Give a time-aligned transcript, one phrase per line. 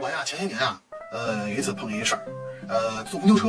[0.00, 0.80] 我呀，前些年啊，
[1.12, 2.22] 呃，有一次碰见一事儿，
[2.68, 3.48] 呃，坐公交车，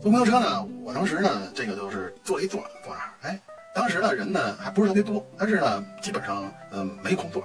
[0.00, 3.40] 坐公交车呢，我当时呢，这个就是坐了一座，坐那儿，哎，
[3.74, 7.42] 当时呢人呢还不是特别多，但是呢基本上嗯、没空座。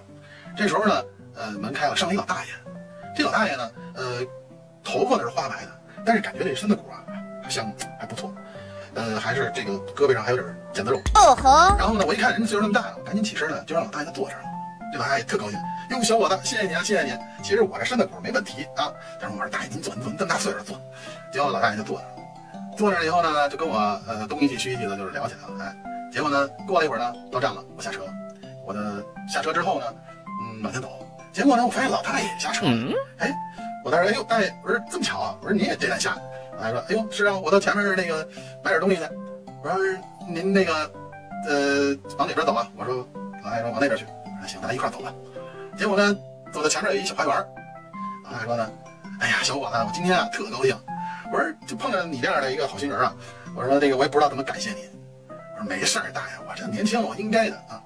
[0.56, 1.04] 这时候呢，
[1.36, 2.52] 呃，门开了，上来一老大爷，
[3.16, 4.20] 这老大爷呢，呃，
[4.84, 5.72] 头发呢是花白的，
[6.06, 7.04] 但是感觉这身子骨啊，
[7.42, 8.32] 还像还不错，
[8.94, 11.02] 呃，还是这个胳膊上还有点腱子肉。
[11.16, 14.51] 哦吼，然后呢，我一看人岁数那么大了，我赶紧起身呢，就让老大爷他坐这儿了。
[14.92, 15.58] 这老大爷特高兴，
[15.90, 17.18] 哟，小伙子，谢谢你啊，谢谢你。
[17.42, 20.78] 其实我这身子骨没问题啊，但是我说大爷您坐，您坐，您这么大岁数坐。
[21.32, 25.64] 结果老大爷就坐那儿了，坐那儿以后呢，就跟我呃东一句西一句的，就是聊起来了。
[25.64, 25.76] 哎，
[26.12, 28.12] 结果呢，过了一会儿呢，到站了，我下车了。
[28.66, 29.86] 我的下车之后呢，
[30.44, 30.90] 嗯，往前走，
[31.32, 32.72] 结果呢，我发现老大爷也下车了。
[33.20, 33.34] 哎，
[33.86, 36.18] 我当时哎呦，大爷，我说这么巧啊，我说你也这站下。
[36.58, 38.28] 老大爷说，哎呦，是啊，我到前面那个
[38.64, 39.04] 买点东西去。
[39.64, 39.78] 我说
[40.28, 40.74] 您那个
[41.48, 42.68] 呃往哪边走啊？
[42.76, 43.08] 我说
[43.44, 44.06] 老大爷说往那边去。
[44.42, 45.14] 我说行，咱一块儿走吧。
[45.78, 46.18] 结果呢，
[46.52, 47.48] 走到前面有一小花园儿，
[48.26, 48.72] 老大爷说呢，
[49.20, 50.76] 哎呀，小伙子，我今天啊特高兴。
[51.32, 53.16] 我说就碰着你这样的一个好心人啊。
[53.56, 54.90] 我说这个我也不知道怎么感谢你。
[55.30, 57.82] 我说没事儿，大爷，我这年轻，我应该的啊。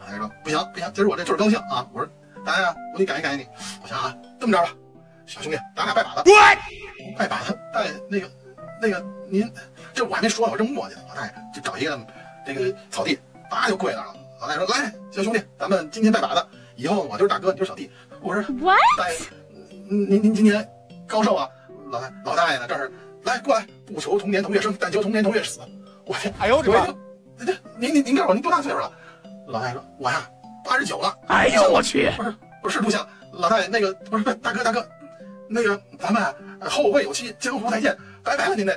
[0.00, 1.86] 老大爷说不行不行，今儿我这就是高兴啊。
[1.92, 2.08] 我说
[2.44, 3.48] 大爷啊，我得感谢感谢你。
[3.82, 4.70] 我想啊，这么着吧，
[5.26, 6.22] 小兄弟，咱俩拜把子。
[7.18, 8.30] 拜把子，大爷那个
[8.80, 9.52] 那个您
[9.92, 11.02] 这我还没说呢，我正磨叽呢。
[11.08, 12.00] 老大爷就找一个
[12.44, 13.18] 这个草地，
[13.50, 14.16] 叭就跪那儿了。
[14.42, 17.88] 老大爷说：“来，小兄弟，咱们今天拜把子，以后我就是大哥，你就是小弟。”
[18.20, 19.16] 我说 What？：“ 大爷，
[19.88, 20.68] 您您您今年
[21.06, 21.48] 高寿啊？”
[21.92, 22.90] 老大老大爷呢，这是
[23.22, 25.60] 来过来，不求同年同月生，但求同年同月死。
[26.04, 26.86] 我去，哎呦我的妈！
[27.38, 28.92] 这这您您您告诉我您多大岁数了？
[29.46, 30.28] 老大爷说：“我呀，
[30.64, 32.10] 八十九了。”哎呦我去！
[32.16, 34.84] 不是不是录像，老大爷那个不是大哥大哥，
[35.48, 36.34] 那个咱们啊
[36.68, 38.76] 后会有期，江湖再见，拜拜了您得。